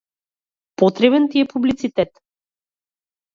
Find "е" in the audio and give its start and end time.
1.43-1.47